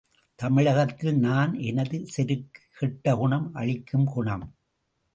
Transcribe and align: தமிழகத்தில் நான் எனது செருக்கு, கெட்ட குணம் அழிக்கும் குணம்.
தமிழகத்தில் 0.35 1.17
நான் 1.17 1.53
எனது 1.59 2.07
செருக்கு, 2.07 2.61
கெட்ட 2.79 3.15
குணம் 3.15 3.53
அழிக்கும் 3.53 4.05
குணம். 4.05 4.53